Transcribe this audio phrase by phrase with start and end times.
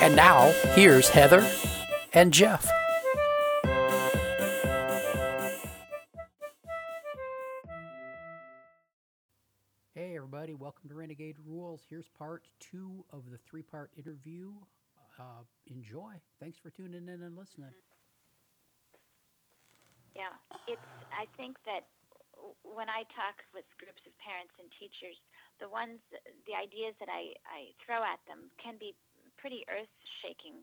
[0.00, 1.46] And now, here's Heather
[2.14, 2.66] and Jeff.
[9.94, 11.82] Hey, everybody, welcome to Renegade Rules.
[11.90, 14.52] Here's part two of the three part interview.
[15.18, 16.14] Uh, enjoy.
[16.40, 17.76] Thanks for tuning in and listening.
[20.16, 20.32] Yeah,
[20.66, 20.80] it's.
[21.12, 21.84] I think that
[22.64, 25.20] when I talk with groups of parents and teachers,
[25.60, 26.00] the ones,
[26.48, 28.96] the ideas that I, I throw at them can be
[29.40, 29.90] pretty earth
[30.20, 30.60] shaking,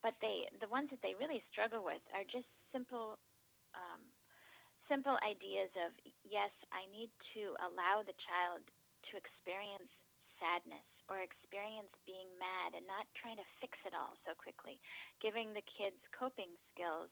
[0.00, 3.18] but they, the ones that they really struggle with are just simple,
[3.76, 4.00] um,
[4.88, 5.92] simple ideas of
[6.24, 8.64] yes, I need to allow the child
[9.10, 9.90] to experience
[10.40, 14.78] sadness or experience being mad and not trying to fix it all so quickly,
[15.18, 17.10] giving the kids coping skills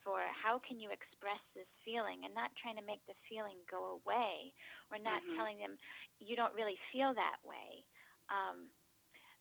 [0.00, 4.00] for how can you express this feeling and not trying to make the feeling go
[4.00, 4.54] away
[4.88, 5.36] or not mm-hmm.
[5.36, 5.76] telling them
[6.22, 7.84] you don't really feel that way.
[8.32, 8.72] Um,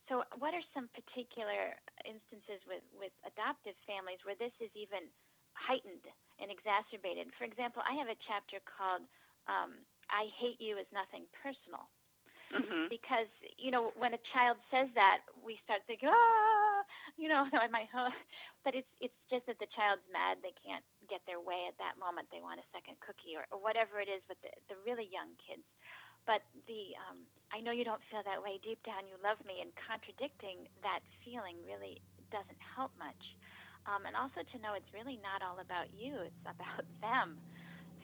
[0.10, 5.06] so, what are some particular instances with, with adoptive families where this is even
[5.54, 6.02] heightened
[6.42, 7.30] and exacerbated?
[7.38, 9.06] For example, I have a chapter called
[9.46, 11.86] um, I Hate You is Nothing Personal.
[12.50, 12.90] Mm-hmm.
[12.90, 13.30] Because,
[13.62, 16.82] you know, when a child says that, we start thinking, ah,
[17.14, 18.18] you know, my home.
[18.66, 20.42] But it's it's just that the child's mad.
[20.42, 22.28] They can't get their way at that moment.
[22.34, 25.38] They want a second cookie or, or whatever it is with the, the really young
[25.38, 25.64] kids.
[26.28, 29.08] But the um, I know you don't feel that way deep down.
[29.10, 33.24] You love me, and contradicting that feeling really doesn't help much.
[33.88, 37.40] Um, and also to know it's really not all about you; it's about them.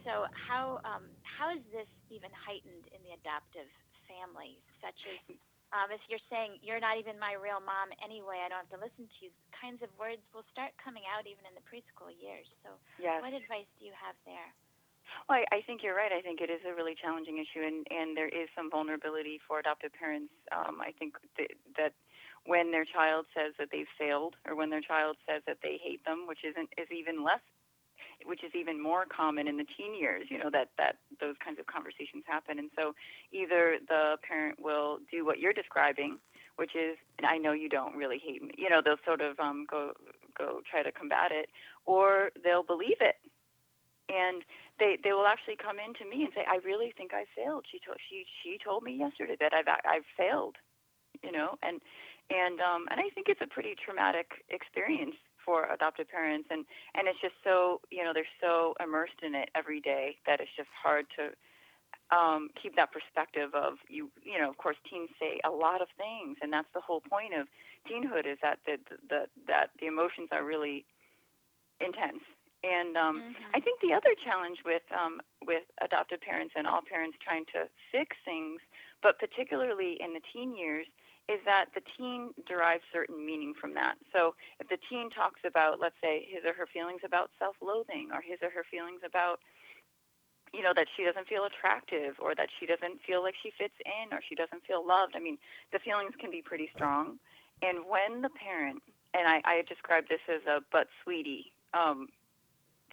[0.06, 3.70] So how um, how is this even heightened in the adoptive
[4.06, 5.18] families, such as
[5.74, 8.82] um, if you're saying you're not even my real mom anyway, I don't have to
[8.82, 9.32] listen to you.
[9.58, 12.46] Kinds of words will start coming out even in the preschool years.
[12.62, 13.20] So, yes.
[13.20, 14.50] what advice do you have there?
[15.28, 16.12] Well, I, think you're right.
[16.12, 19.60] I think it is a really challenging issue, and, and there is some vulnerability for
[19.60, 20.32] adoptive parents.
[20.52, 21.94] Um, I think th- that
[22.46, 26.06] when their child says that they've failed, or when their child says that they hate
[26.06, 27.42] them, which isn't is even less,
[28.26, 30.28] which is even more common in the teen years.
[30.30, 32.94] You know that that those kinds of conversations happen, and so
[33.34, 36.18] either the parent will do what you're describing,
[36.58, 38.54] which is, I know you don't really hate me.
[38.58, 39.94] You know, they'll sort of um, go
[40.38, 41.50] go try to combat it,
[41.86, 43.16] or they'll believe it
[44.10, 44.44] and
[44.80, 47.66] they they will actually come in to me and say, "I really think I failed."
[47.72, 50.56] She told she she told me yesterday that I've I've failed,
[51.24, 51.82] you know, and
[52.30, 56.66] and um and I think it's a pretty traumatic experience for adoptive parents, and
[56.96, 60.52] and it's just so you know they're so immersed in it every day that it's
[60.58, 61.32] just hard to
[62.12, 65.88] um, keep that perspective of you you know of course teens say a lot of
[65.98, 67.48] things and that's the whole point of
[67.90, 68.78] teenhood is that the,
[69.10, 70.86] the that the emotions are really
[71.82, 72.22] intense
[72.66, 73.54] and um, mm-hmm.
[73.54, 77.70] I think the other challenge with um, with adoptive parents and all parents trying to
[77.92, 78.60] fix things,
[79.04, 80.88] but particularly in the teen years,
[81.30, 83.96] is that the teen derives certain meaning from that.
[84.14, 88.22] So if the teen talks about, let's say, his or her feelings about self-loathing, or
[88.22, 89.40] his or her feelings about
[90.54, 93.76] you know that she doesn't feel attractive or that she doesn't feel like she fits
[93.86, 95.38] in or she doesn't feel loved i mean
[95.74, 97.20] the feelings can be pretty strong
[97.62, 98.80] and when the parent
[99.14, 102.08] and i, I describe this as a but sweetie um,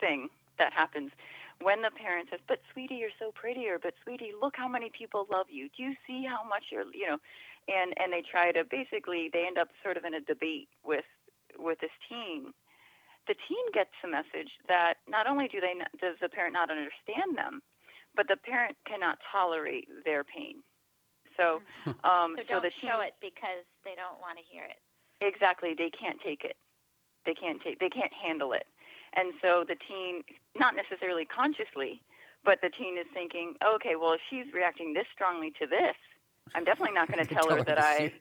[0.02, 1.14] thing that happens
[1.62, 4.90] when the parent says, "But sweetie, you're so pretty," or "But sweetie, look how many
[4.90, 5.68] people love you.
[5.76, 7.18] Do you see how much you're, you know?"
[7.68, 11.06] And and they try to basically they end up sort of in a debate with
[11.58, 12.52] with this teen.
[13.28, 16.70] The teen gets the message that not only do they not, does the parent not
[16.70, 17.62] understand them,
[18.16, 20.58] but the parent cannot tolerate their pain.
[21.36, 22.04] So, mm-hmm.
[22.04, 24.82] um, so don't the teen, show it because they don't want to hear it.
[25.22, 26.56] Exactly, they can't take it.
[27.24, 27.78] They can't take.
[27.78, 28.66] They can't handle it.
[29.14, 30.22] And so the teen,
[30.58, 32.00] not necessarily consciously,
[32.44, 35.96] but the teen is thinking, okay, well, if she's reacting this strongly to this,
[36.54, 38.12] I'm definitely not going to tell her that I,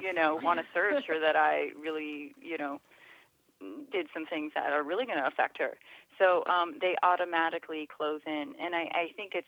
[0.00, 2.80] you know, want to search or that I really, you know,
[3.92, 5.76] did some things that are really going to affect her.
[6.18, 9.46] So um, they automatically close in, and I, I think it's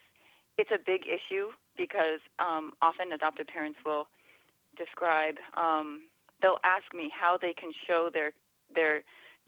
[0.57, 4.07] it's a big issue because um, often adoptive parents will
[4.77, 6.01] describe, um,
[6.41, 8.33] they'll ask me how they can show their
[8.73, 9.03] their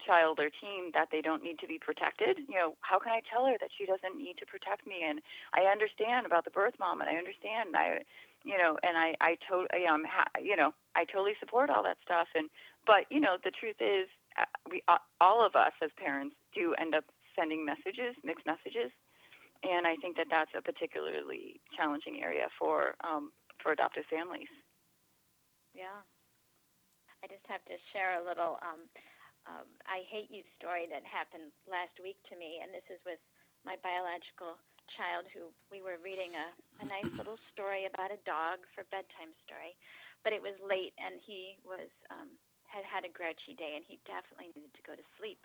[0.06, 2.38] child or teen that they don't need to be protected.
[2.50, 5.06] You know, how can I tell her that she doesn't need to protect me?
[5.08, 5.22] And
[5.54, 8.04] I understand about the birth mom, and I understand I,
[8.44, 11.98] you know, and I I totally I'm ha- you know I totally support all that
[12.04, 12.28] stuff.
[12.36, 12.50] And
[12.86, 14.10] but you know the truth is
[14.40, 17.06] uh, we uh, all of us as parents do end up
[17.36, 18.92] sending messages, mixed messages,
[19.64, 23.32] and I think that that's a particularly challenging area for um,
[23.62, 24.52] for adoptive families.
[25.74, 26.04] Yeah.
[27.22, 28.90] I just have to share a little um,
[29.50, 33.22] um, I hate you story that happened last week to me, and this is with
[33.66, 34.58] my biological
[34.98, 36.48] child who we were reading a,
[36.84, 39.74] a nice little story about a dog for bedtime story,
[40.26, 42.30] but it was late and he was um,
[42.68, 45.40] had had a grouchy day and he definitely needed to go to sleep.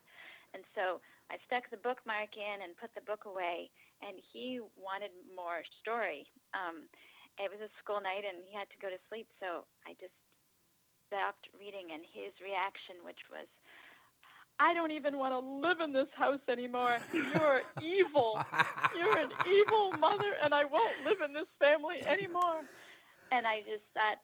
[0.55, 3.67] And so I stuck the bookmark in and put the book away,
[3.99, 6.29] and he wanted more story.
[6.55, 6.87] Um,
[7.37, 10.15] it was a school night and he had to go to sleep, so I just
[11.11, 13.47] stopped reading, and his reaction, which was,
[14.59, 16.99] I don't even want to live in this house anymore.
[17.13, 18.41] You're evil.
[18.97, 22.65] You're an evil mother, and I won't live in this family anymore.
[23.33, 24.19] And I just thought,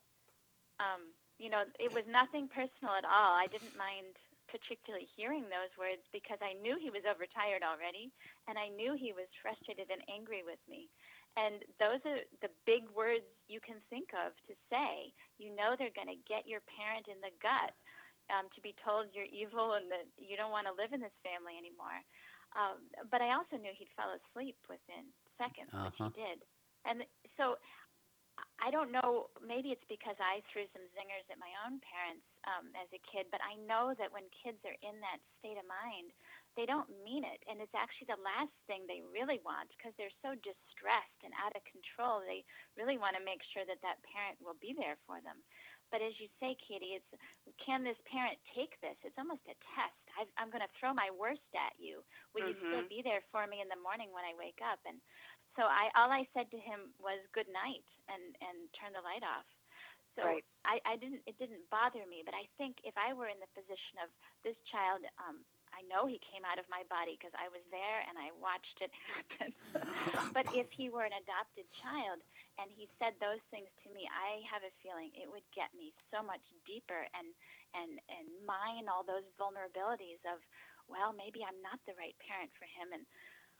[0.80, 3.36] um, you know, it was nothing personal at all.
[3.36, 4.16] I didn't mind
[4.48, 8.12] particularly hearing those words because I knew he was overtired already,
[8.48, 10.88] and I knew he was frustrated and angry with me.
[11.36, 15.12] And those are the big words you can think of to say.
[15.40, 17.72] You know they're going to get your parent in the gut
[18.30, 21.14] um, to be told you're evil and that you don't want to live in this
[21.24, 21.98] family anymore.
[22.52, 25.08] Um, but I also knew he'd fall asleep within
[25.40, 25.88] seconds, uh-huh.
[25.88, 26.20] which he uh-huh.
[26.20, 26.38] did.
[26.84, 27.06] And
[27.38, 27.56] so
[28.62, 32.70] I don't know, maybe it's because I threw some zingers at my own parents um,
[32.78, 36.14] as a kid, but I know that when kids are in that state of mind,
[36.54, 37.40] they don't mean it.
[37.48, 41.56] And it's actually the last thing they really want because they're so distressed and out
[41.56, 42.20] of control.
[42.22, 42.46] They
[42.76, 45.40] really want to make sure that that parent will be there for them.
[45.92, 47.12] But as you say, Katie, it's
[47.60, 48.96] can this parent take this?
[49.04, 50.02] It's almost a test.
[50.16, 52.00] i am going to throw my worst at you.
[52.32, 52.56] Will mm-hmm.
[52.56, 52.96] you still mm-hmm.
[52.96, 54.80] be there for me in the morning when I wake up?
[54.88, 54.96] And
[55.52, 59.22] so I all I said to him was good night and and turn the light
[59.22, 59.44] off.
[60.16, 60.44] So right.
[60.64, 63.52] I, I didn't it didn't bother me, but I think if I were in the
[63.52, 64.08] position of
[64.44, 65.44] this child, um,
[65.82, 68.78] I know he came out of my body because I was there and I watched
[68.78, 69.50] it happen.
[70.30, 72.22] but if he were an adopted child,
[72.62, 75.90] and he said those things to me, I have a feeling it would get me
[76.14, 77.34] so much deeper and
[77.74, 80.38] and and mine all those vulnerabilities of,
[80.86, 83.02] well, maybe I'm not the right parent for him, and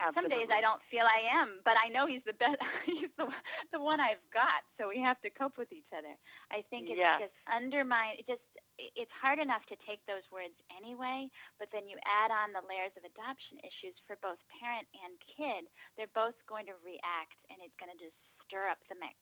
[0.01, 0.15] Absolutely.
[0.15, 2.61] some days I don't feel I am, but I know he's the best.
[2.87, 3.27] he's the
[3.73, 6.13] the one I've got, so we have to cope with each other.
[6.53, 7.29] I think it's yes.
[7.29, 8.21] just undermine.
[8.21, 8.45] It just
[8.97, 12.93] it's hard enough to take those words anyway, but then you add on the layers
[12.99, 15.71] of adoption issues for both parent and kid.
[15.97, 19.17] They're both going to react, and it's going to just stir up the mix.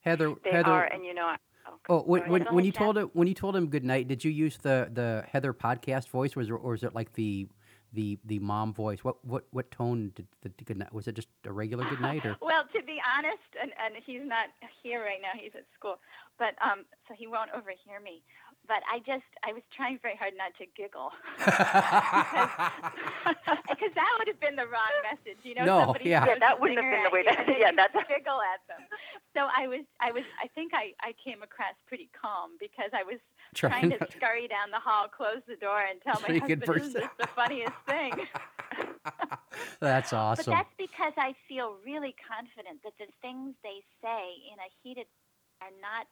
[0.00, 1.34] Heather, they Heather, are, and you know.
[1.66, 4.22] Oh, oh when, when, when you told it when you told him good night, did
[4.22, 7.48] you use the, the Heather podcast voice, was or was it like the
[7.92, 9.02] the the mom voice?
[9.02, 10.92] What what what tone did the good night?
[10.92, 12.36] Was it just a regular good night or?
[12.42, 14.46] well, to be honest, and and he's not
[14.82, 15.34] here right now.
[15.34, 15.96] He's at school,
[16.38, 18.22] but um, so he won't overhear me
[18.68, 22.50] but I just I was trying very hard not to giggle because,
[23.70, 25.64] because that would have been the wrong message, you know.
[25.64, 26.26] No, yeah.
[26.26, 28.82] yeah, that wouldn't have been the way to yeah, that's giggle at them.
[29.34, 33.02] So I was I was I think I I came across pretty calm because I
[33.02, 33.18] was
[33.54, 36.94] trying, trying to scurry down the hall, close the door, and tell my husband, "This
[36.94, 38.12] "Isn't the funniest thing?"
[39.80, 40.44] that's awesome.
[40.46, 45.06] But that's because I feel really confident that the things they say in a heated
[45.62, 46.06] are not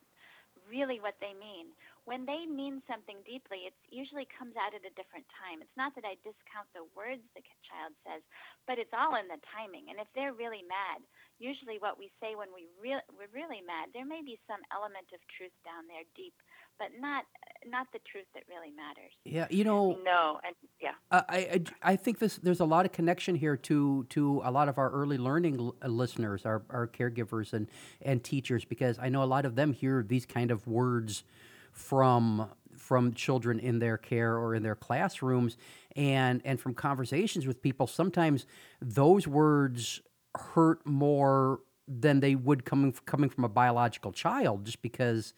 [0.71, 1.75] really what they mean
[2.05, 5.65] when they mean something deeply, it usually comes out at a different time.
[5.65, 8.20] It's not that I discount the words the child says,
[8.69, 9.89] but it's all in the timing.
[9.89, 11.01] And if they're really mad,
[11.41, 15.08] usually what we say when we re- we're really mad, there may be some element
[15.17, 16.37] of truth down there deep,
[16.78, 17.24] but not
[17.66, 19.12] not the truth that really matters.
[19.24, 19.98] Yeah, you know.
[20.04, 20.90] No, and yeah.
[21.10, 24.50] Uh, I, I I think this there's a lot of connection here to to a
[24.50, 27.69] lot of our early learning l- uh, listeners, our our caregivers and
[28.02, 31.24] and teachers, because I know a lot of them hear these kind of words
[31.72, 35.56] from from children in their care or in their classrooms
[35.96, 38.46] and and from conversations with people sometimes
[38.81, 40.00] those words
[40.36, 45.34] hurt more than they would coming coming from a biological child just because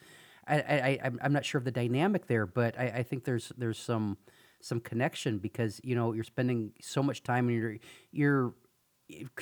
[0.48, 3.78] I, I I'm not sure of the dynamic there but I, I think there's there's
[3.78, 4.16] some
[4.60, 7.76] some connection because you know you're spending so much time and you're
[8.12, 8.54] you're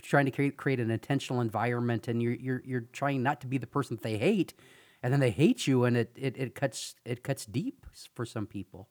[0.03, 3.59] trying to create create an intentional environment and you're you're you're trying not to be
[3.59, 4.55] the person that they hate
[5.05, 7.85] and then they hate you, and it, it, it cuts it cuts deep
[8.15, 8.89] for some people.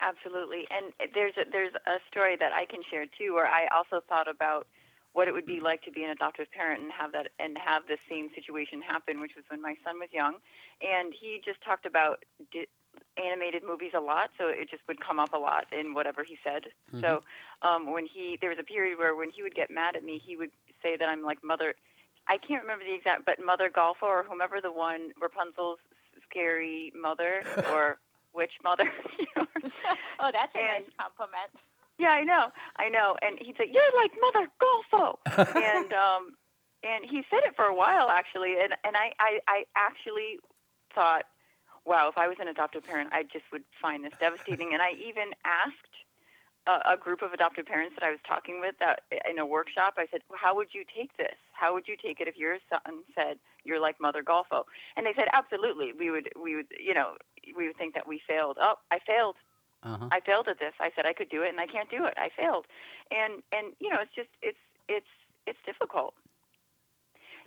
[0.00, 4.02] Absolutely, and there's a, there's a story that I can share too, where I also
[4.08, 4.66] thought about
[5.12, 7.82] what it would be like to be an adoptive parent and have that and have
[7.86, 10.34] the same situation happen, which was when my son was young,
[10.80, 12.66] and he just talked about di-
[13.16, 16.36] animated movies a lot, so it just would come up a lot in whatever he
[16.44, 16.64] said.
[17.00, 17.22] So
[17.62, 20.20] um, when he there was a period where when he would get mad at me,
[20.24, 20.50] he would
[20.82, 21.74] say that I'm like mother.
[22.28, 25.80] I can't remember the exact, but Mother Golfa or whomever the one Rapunzel's
[26.30, 27.42] scary mother
[27.72, 27.98] or
[28.32, 28.84] witch mother.
[29.36, 31.50] oh, that's a And- nice compliment.
[31.98, 33.16] Yeah, I know, I know.
[33.22, 35.18] And he'd say, "You're like Mother Golfo,"
[35.56, 36.34] and um,
[36.82, 38.54] and he said it for a while actually.
[38.60, 40.38] And and I I, I actually
[40.94, 41.24] thought,
[41.84, 44.72] wow, if I was an adoptive parent, I just would find this devastating.
[44.72, 45.92] And I even asked
[46.66, 49.94] a, a group of adoptive parents that I was talking with that in a workshop.
[49.96, 51.34] I said, how would you take this?
[51.52, 54.64] How would you take it if your son said you're like Mother Golfo?
[54.96, 55.92] And they said, absolutely.
[55.98, 57.14] We would we would you know
[57.56, 58.58] we would think that we failed.
[58.60, 59.36] Oh, I failed.
[59.82, 60.08] Uh-huh.
[60.12, 60.74] I failed at this.
[60.80, 62.14] I said I could do it, and I can't do it.
[62.16, 62.66] I failed,
[63.10, 65.10] and and you know, it's just it's it's
[65.46, 66.14] it's difficult.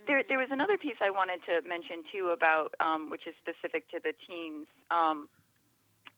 [0.06, 3.88] There there was another piece I wanted to mention too about um, which is specific
[3.90, 5.28] to the teens um,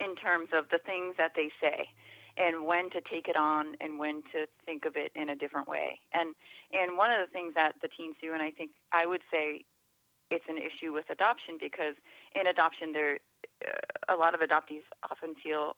[0.00, 1.88] in terms of the things that they say
[2.38, 5.68] and when to take it on and when to think of it in a different
[5.68, 6.00] way.
[6.12, 6.34] And
[6.72, 9.64] and one of the things that the teens do, and I think I would say
[10.30, 11.94] it's an issue with adoption because
[12.34, 13.18] in adoption there
[13.66, 15.74] uh, a lot of adoptees often feel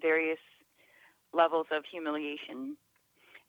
[0.00, 0.38] various
[1.32, 2.76] levels of humiliation.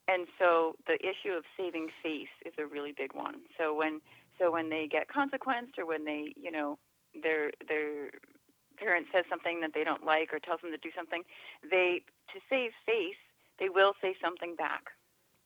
[0.08, 3.36] And so the issue of saving face is a really big one.
[3.58, 4.00] So when
[4.38, 6.78] so when they get consequenced or when they, you know,
[7.22, 8.10] their their
[8.76, 11.22] parent says something that they don't like or tells them to do something,
[11.70, 13.20] they to save face,
[13.58, 14.84] they will say something back.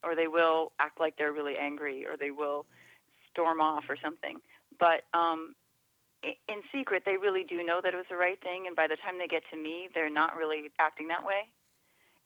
[0.02, 2.67] Or they will act like they're really angry or they will
[3.31, 4.38] storm off or something.
[4.78, 5.55] But um
[6.22, 8.96] in secret, they really do know that it was the right thing, and by the
[8.96, 11.48] time they get to me, they're not really acting that way.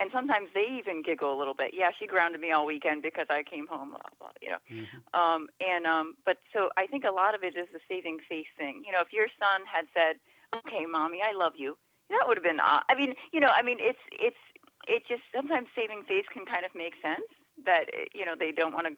[0.01, 1.71] And sometimes they even giggle a little bit.
[1.73, 4.31] Yeah, she grounded me all weekend because I came home, blah blah.
[4.41, 5.03] You know, Mhm.
[5.15, 8.49] um, and um, but so I think a lot of it is the saving face
[8.57, 8.83] thing.
[8.85, 10.19] You know, if your son had said,
[10.67, 11.79] "Okay, mommy, I love you,"
[12.11, 12.59] that would have been.
[12.61, 14.43] Uh, I mean, you know, I mean, it's it's
[14.89, 17.29] it just sometimes saving face can kind of make sense
[17.65, 18.97] that eh, you know they don't want to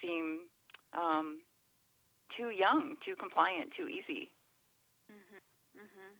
[0.00, 0.48] seem
[0.94, 1.40] um,
[2.36, 4.30] too young, too compliant, too easy.
[5.10, 5.40] Mhm.
[5.76, 6.18] Mhm.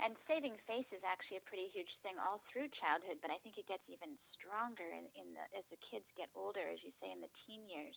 [0.00, 3.58] And saving face is actually a pretty huge thing all through childhood, but I think
[3.58, 7.10] it gets even stronger in, in the as the kids get older, as you say,
[7.12, 7.96] in the teen years.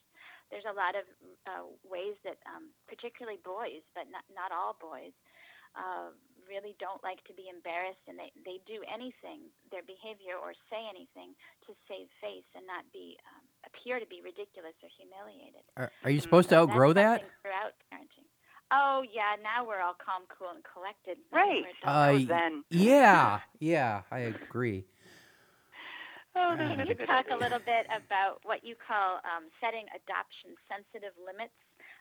[0.49, 1.05] There's a lot of
[1.47, 5.13] uh, ways that, um, particularly boys, but not not all boys,
[5.75, 6.11] uh,
[6.47, 10.83] really don't like to be embarrassed, and they they do anything, their behavior or say
[10.89, 11.35] anything
[11.67, 15.63] to save face and not be um, appear to be ridiculous or humiliated.
[15.77, 17.23] Are, are you supposed to outgrow that?
[17.41, 18.27] Throughout parenting.
[18.71, 21.17] Oh yeah, now we're all calm, cool, and collected.
[21.31, 21.63] Right.
[21.83, 21.89] We're.
[21.89, 22.63] Uh, Oh, then.
[22.69, 24.85] Yeah, yeah, I agree.
[26.35, 29.21] Oh, Uh, that's Can you a good talk a little bit about what you call
[29.21, 31.53] um, setting adoption sensitive limits?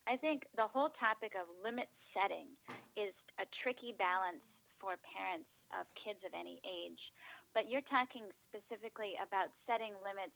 [0.08, 2.48] I think the whole topic of limit setting
[2.96, 4.40] is a tricky balance
[4.80, 7.12] for parents of kids of any age.
[7.52, 10.32] But you're talking specifically about setting limits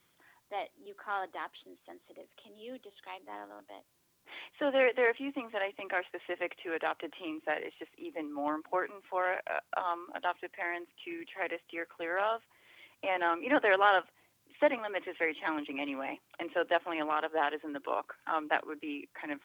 [0.49, 2.29] that you call adoption sensitive.
[2.39, 3.83] Can you describe that a little bit?
[4.59, 7.43] So there, there are a few things that I think are specific to adopted teens
[7.45, 11.87] that is just even more important for uh, um, adopted parents to try to steer
[11.87, 12.41] clear of.
[13.03, 14.09] And um, you know, there are a lot of
[14.59, 17.73] setting limits is very challenging anyway, and so definitely a lot of that is in
[17.73, 18.17] the book.
[18.25, 19.39] Um, that would be kind of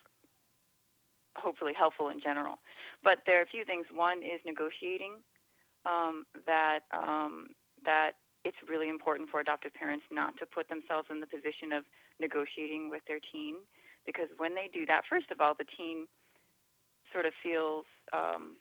[1.37, 2.57] hopefully helpful in general.
[3.05, 3.87] But there are a few things.
[3.93, 5.21] One is negotiating.
[5.85, 7.49] Um, that um,
[7.85, 11.85] that it's really important for adoptive parents not to put themselves in the position of
[12.21, 13.57] negotiating with their teen
[14.07, 16.07] because when they do that, first of all, the teen
[17.13, 18.57] sort of feels um,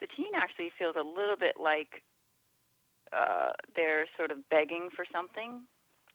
[0.00, 2.02] the teen actually feels a little bit like
[3.12, 5.62] uh, they're sort of begging for something,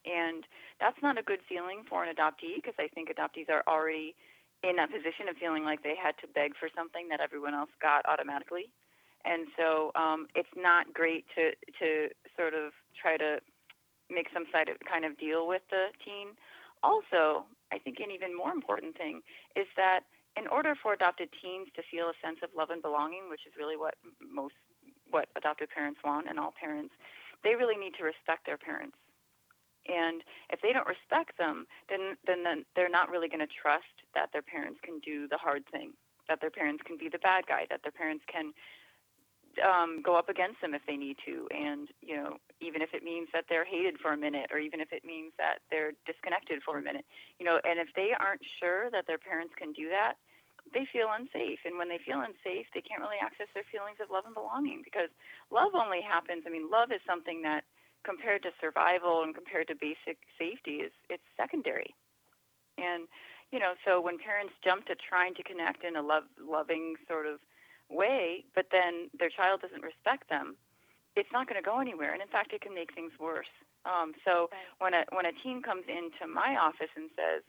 [0.05, 0.43] and
[0.79, 4.15] that's not a good feeling for an adoptee because I think adoptees are already
[4.63, 7.71] in that position of feeling like they had to beg for something that everyone else
[7.81, 8.67] got automatically,
[9.25, 13.39] and so um, it's not great to to sort of try to
[14.09, 16.33] make some side of, kind of deal with the teen.
[16.81, 19.21] Also, I think an even more important thing
[19.55, 20.01] is that
[20.37, 23.53] in order for adopted teens to feel a sense of love and belonging, which is
[23.57, 24.55] really what most
[25.11, 26.93] what adopted parents want and all parents,
[27.43, 28.95] they really need to respect their parents.
[29.89, 30.21] And
[30.53, 34.43] if they don't respect them, then, then they're not really going to trust that their
[34.43, 35.93] parents can do the hard thing,
[36.27, 38.53] that their parents can be the bad guy, that their parents can
[39.63, 43.03] um, go up against them if they need to, and you know, even if it
[43.03, 46.61] means that they're hated for a minute, or even if it means that they're disconnected
[46.63, 47.05] for a minute,
[47.39, 50.15] you know, and if they aren't sure that their parents can do that,
[50.73, 54.11] they feel unsafe, and when they feel unsafe, they can't really access their feelings of
[54.11, 55.09] love and belonging because
[55.51, 56.43] love only happens.
[56.45, 57.63] I mean, love is something that,
[58.05, 61.95] compared to survival and compared to basic safety, is it's secondary,
[62.77, 63.07] and
[63.51, 67.25] you know, so when parents jump to trying to connect in a love, loving sort
[67.25, 67.39] of
[67.89, 70.55] way, but then their child doesn't respect them,
[71.15, 72.13] it's not going to go anywhere.
[72.13, 73.49] And in fact, it can make things worse.
[73.85, 74.67] Um, so Right.
[74.79, 77.43] when a when a teen comes into my office and says,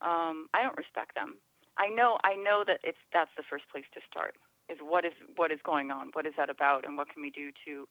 [0.00, 1.38] um, "I don't respect them,"
[1.78, 4.36] I know I know that it's that's the first place to start.
[4.68, 6.10] Is what is what is going on?
[6.12, 6.84] What is that about?
[6.84, 7.88] And what can we do to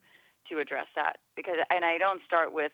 [0.50, 1.20] to address that?
[1.36, 2.72] Because and I don't start with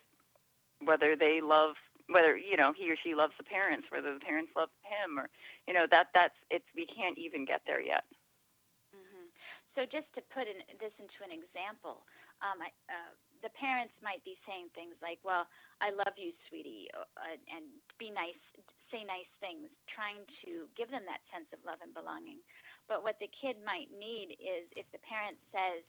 [0.84, 1.76] whether they love
[2.08, 5.28] whether you know he or she loves the parents, whether the parents love him, or
[5.66, 8.04] you know that that's it's we can't even get there yet.
[9.74, 12.04] So just to put in, this into an example,
[12.44, 15.48] um, I, uh, the parents might be saying things like, "Well,
[15.80, 17.66] I love you, sweetie," uh, and
[17.98, 18.38] be nice,
[18.90, 22.38] say nice things, trying to give them that sense of love and belonging.
[22.86, 25.82] But what the kid might need is if the parent says,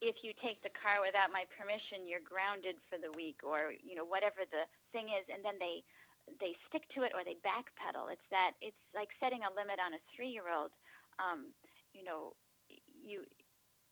[0.00, 3.94] "If you take the car without my permission, you're grounded for the week," or you
[3.94, 5.84] know whatever the thing is, and then they
[6.40, 8.08] they stick to it or they backpedal.
[8.12, 10.72] It's that it's like setting a limit on a three-year-old.
[11.18, 11.52] Um,
[11.92, 12.34] you know,
[13.02, 13.24] you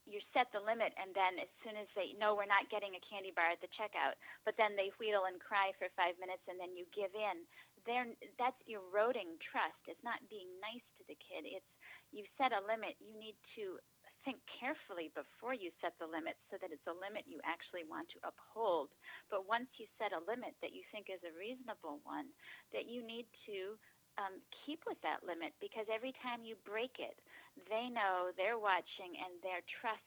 [0.03, 3.07] you set the limit and then as soon as they know we're not getting a
[3.07, 6.59] candy bar at the checkout but then they wheedle and cry for five minutes and
[6.59, 7.47] then you give in
[7.87, 9.79] they're that's eroding trust.
[9.91, 11.47] It's not being nice to the kid.
[11.47, 11.73] It's
[12.15, 12.99] you set a limit.
[13.03, 13.81] You need to
[14.23, 18.07] think carefully before you set the limit so that it's a limit you actually want
[18.15, 18.95] to uphold.
[19.27, 22.31] But once you set a limit that you think is a reasonable one
[22.71, 23.75] that you need to
[24.21, 27.19] um, keep with that limit because every time you break it
[27.69, 30.07] they know they're watching and their trust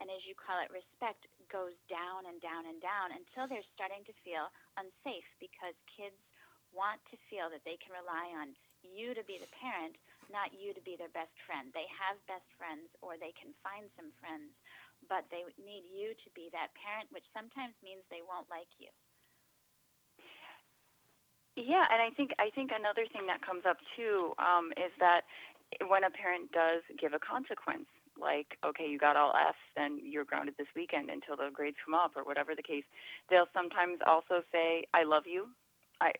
[0.00, 4.04] and as you call it respect goes down and down and down until they're starting
[4.04, 6.16] to feel unsafe because kids
[6.76, 8.52] want to feel that they can rely on
[8.84, 9.96] you to be the parent
[10.28, 11.72] not you to be their best friend.
[11.72, 14.52] They have best friends or they can find some friends
[15.08, 18.92] but they need you to be that parent which sometimes means they won't like you.
[21.58, 25.26] Yeah, and I think I think another thing that comes up too um, is that
[25.86, 27.86] when a parent does give a consequence,
[28.20, 31.94] like okay, you got all Fs, then you're grounded this weekend until the grades come
[31.94, 32.84] up, or whatever the case.
[33.30, 35.48] They'll sometimes also say, "I love you."
[36.00, 36.12] I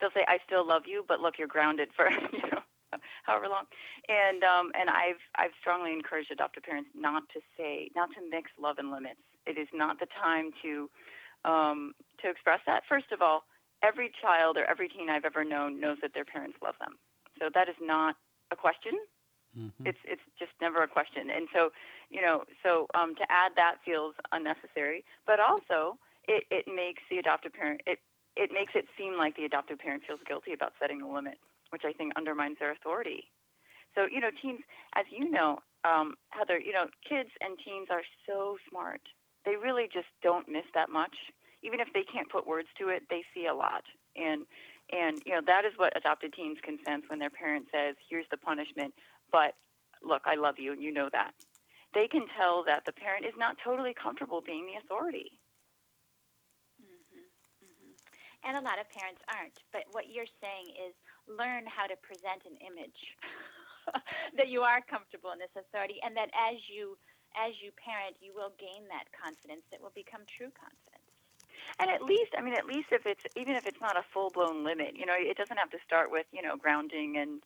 [0.00, 2.62] they'll say, "I still love you," but look, you're grounded for you know
[3.24, 3.64] however long.
[4.08, 8.50] And um, and I've I've strongly encouraged adoptive parents not to say not to mix
[8.60, 9.20] love and limits.
[9.46, 10.90] It is not the time to
[11.44, 12.82] um, to express that.
[12.88, 13.44] First of all
[13.82, 16.96] every child or every teen I've ever known knows that their parents love them.
[17.38, 18.16] So that is not
[18.50, 18.92] a question.
[19.56, 19.86] Mm-hmm.
[19.86, 21.30] It's it's just never a question.
[21.30, 21.70] And so,
[22.10, 27.18] you know, so um, to add that feels unnecessary, but also it, it makes the
[27.18, 27.98] adoptive parent it
[28.36, 31.38] it makes it seem like the adoptive parent feels guilty about setting a limit,
[31.70, 33.30] which I think undermines their authority.
[33.94, 34.60] So you know, teens,
[34.96, 39.02] as you know, um, Heather, you know, kids and teens are so smart.
[39.46, 41.14] They really just don't miss that much
[41.64, 43.82] even if they can't put words to it, they see a lot.
[44.14, 44.44] And
[44.92, 48.28] and you know that is what adopted teens can sense when their parent says, "Here's
[48.30, 48.94] the punishment,
[49.32, 49.54] but
[50.02, 51.32] look, I love you, and you know that."
[51.94, 55.38] They can tell that the parent is not totally comfortable being the authority.
[56.80, 57.28] hmm
[57.64, 57.92] hmm
[58.44, 59.56] And a lot of parents aren't.
[59.72, 60.92] But what you're saying is
[61.26, 63.00] learn how to present an image
[64.38, 66.98] that you are comfortable in this authority, and that as you
[67.34, 70.93] as you parent, you will gain that confidence that will become true confidence.
[71.78, 74.30] And at least, I mean, at least if it's even if it's not a full
[74.30, 77.42] blown limit, you know, it doesn't have to start with you know grounding and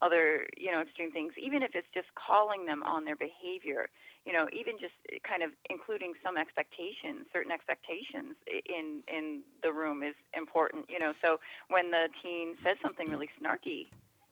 [0.00, 1.32] other you know extreme things.
[1.36, 3.88] Even if it's just calling them on their behavior,
[4.24, 10.02] you know, even just kind of including some expectations, certain expectations in in the room
[10.02, 10.86] is important.
[10.88, 13.88] You know, so when the teen says something really snarky,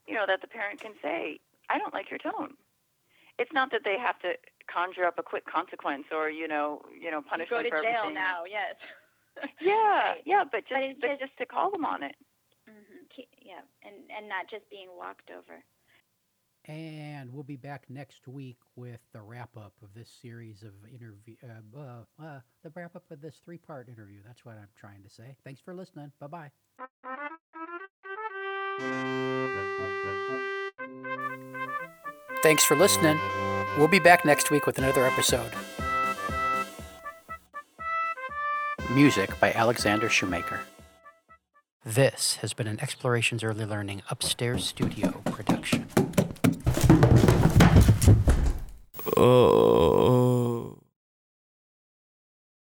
[0.06, 2.56] you know, that the parent can say, "I don't like your tone."
[3.38, 4.34] It's not that they have to
[4.66, 8.10] conjure up a quick consequence or you know you know punish Go them to jail
[8.12, 8.74] now, yes.
[9.60, 12.14] Yeah, yeah, but just But but just- just to call them on it.
[12.68, 15.62] hmm Yeah, and and not just being walked over.
[16.68, 21.36] And we'll be back next week with the wrap up of this series of interview.
[21.44, 24.18] Uh, uh, uh, the wrap up of this three part interview.
[24.26, 25.36] That's what I'm trying to say.
[25.44, 26.10] Thanks for listening.
[26.18, 26.50] Bye bye.
[32.42, 33.18] Thanks for listening.
[33.76, 35.52] We'll be back next week with another episode.
[38.96, 40.58] Music by Alexander Shoemaker.
[41.84, 45.86] This has been an Explorations Early Learning Upstairs Studio production.
[49.18, 50.15] Oh.